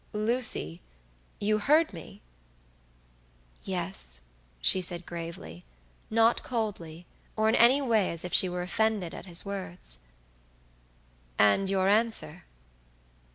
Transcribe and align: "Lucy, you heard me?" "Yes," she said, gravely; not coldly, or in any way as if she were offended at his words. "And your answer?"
"Lucy, 0.13 0.81
you 1.39 1.59
heard 1.59 1.93
me?" 1.93 2.23
"Yes," 3.63 4.21
she 4.59 4.81
said, 4.81 5.05
gravely; 5.05 5.63
not 6.09 6.41
coldly, 6.41 7.05
or 7.35 7.47
in 7.47 7.53
any 7.53 7.83
way 7.83 8.09
as 8.09 8.25
if 8.25 8.33
she 8.33 8.49
were 8.49 8.63
offended 8.63 9.13
at 9.13 9.27
his 9.27 9.45
words. 9.45 9.99
"And 11.37 11.69
your 11.69 11.87
answer?" 11.87 12.45